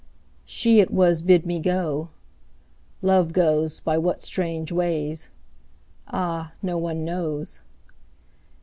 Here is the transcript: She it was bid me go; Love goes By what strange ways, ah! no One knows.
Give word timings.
She 0.45 0.79
it 0.79 0.89
was 0.89 1.21
bid 1.21 1.45
me 1.45 1.59
go; 1.59 2.09
Love 3.03 3.33
goes 3.33 3.79
By 3.79 3.99
what 3.99 4.23
strange 4.23 4.71
ways, 4.71 5.29
ah! 6.07 6.53
no 6.63 6.75
One 6.79 7.05
knows. 7.05 7.59